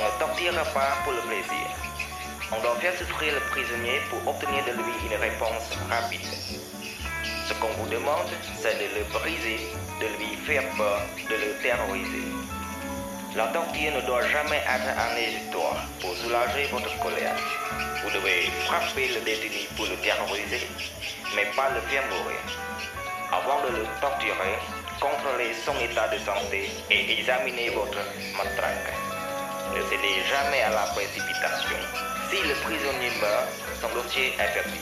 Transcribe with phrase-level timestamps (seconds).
[0.00, 1.66] On ne torturera pas pour le plaisir.
[2.50, 6.24] On doit faire souffrir le prisonnier pour obtenir de lui une réponse rapide.
[7.46, 9.60] Ce qu'on vous demande, c'est de le briser,
[10.00, 12.24] de lui faire peur, de le terroriser.
[13.36, 15.60] La torture ne doit jamais être un
[16.00, 17.36] pour soulager votre colère.
[18.02, 20.66] Vous devez frapper le détenu pour le terroriser,
[21.36, 22.40] mais pas le faire mourir.
[23.30, 24.56] Avant de le torturer,
[24.98, 28.00] contrôlez son état de santé et examinez votre
[28.38, 29.09] matraque.
[29.74, 31.78] Ne cédez jamais à la précipitation.
[32.28, 33.48] Si le prisonnier meurt,
[33.80, 34.80] son dossier est perdu.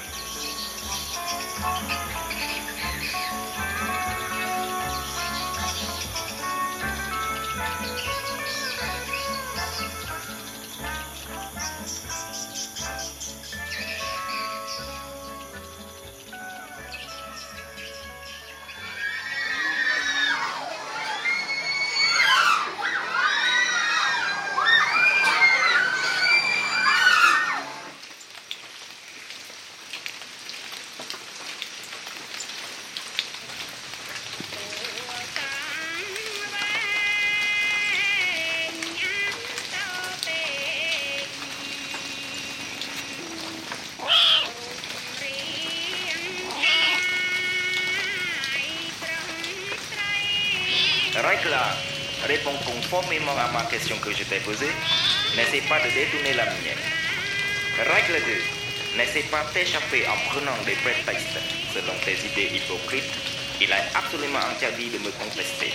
[51.49, 51.61] Règle
[52.25, 52.27] 1.
[52.29, 54.69] Réponds conformément à ma question que je t'ai posée.
[55.35, 56.85] N'essaie pas de détourner la mienne.
[57.79, 58.21] Règle
[58.93, 58.99] 2.
[58.99, 61.41] N'essaie pas d'échapper en prenant des prétextes
[61.73, 63.15] selon tes idées hypocrites.
[63.63, 65.73] Il est absolument interdit de me contester.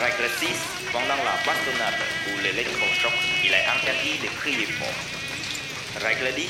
[0.00, 0.48] Règle 6.
[0.90, 3.12] Pendant la bastonnade ou l'électrochoc,
[3.44, 6.00] il est interdit de crier fort.
[6.00, 6.48] Règle 10.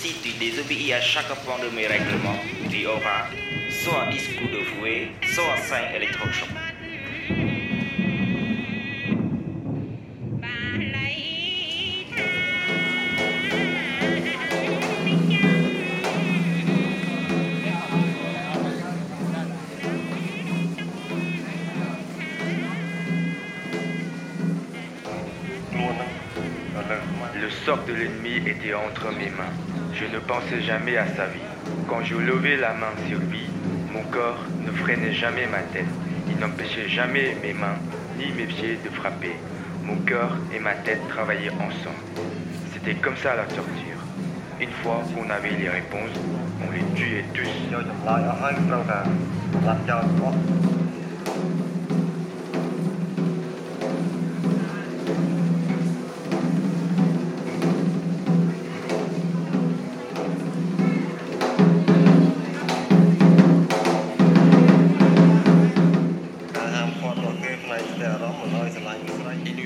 [0.00, 3.24] Si tu désobéis à chaque point de mes règlements, tu auras
[3.70, 6.73] soit 10 coups de fouet, soit 5 électrochocs.
[27.40, 29.54] Le sort de l'ennemi était entre mes mains.
[29.94, 31.38] Je ne pensais jamais à sa vie.
[31.88, 33.46] Quand je levais la main sur lui,
[33.92, 35.86] mon corps ne freinait jamais ma tête.
[36.28, 37.76] Il n'empêchait jamais mes mains
[38.18, 39.36] ni mes pieds de frapper.
[39.84, 42.04] Mon cœur et ma tête travaillaient ensemble.
[42.72, 44.00] C'était comme ça la torture.
[44.60, 46.18] Une fois qu'on avait les réponses,
[46.60, 47.44] on les tuait tous.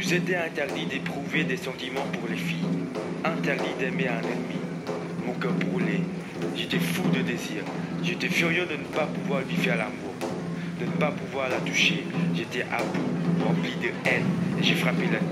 [0.08, 2.64] ស្រី Il nous était interdit d'éprouver des sentiments pour les filles,
[3.26, 4.58] interdit d'aimer un ennemi.
[5.26, 6.00] Mon cœur brûlait,
[6.56, 7.62] j'étais fou de désir,
[8.02, 10.14] j'étais furieux de ne pas pouvoir lui faire l'amour,
[10.80, 12.04] de ne pas pouvoir la toucher.
[12.34, 14.24] J'étais à bout, rempli de haine,
[14.58, 15.28] et j'ai frappé l'ennemi.